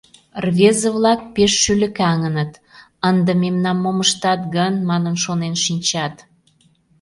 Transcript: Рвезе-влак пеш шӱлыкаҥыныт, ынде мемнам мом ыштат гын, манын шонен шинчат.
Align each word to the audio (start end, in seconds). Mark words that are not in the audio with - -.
Рвезе-влак 0.43 1.21
пеш 1.33 1.51
шӱлыкаҥыныт, 1.63 2.51
ынде 3.09 3.31
мемнам 3.43 3.77
мом 3.83 3.97
ыштат 4.05 4.41
гын, 4.55 4.73
манын 4.89 5.15
шонен 5.23 5.55
шинчат. 5.63 6.15